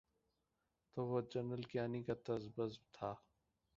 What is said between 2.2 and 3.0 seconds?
تذبذب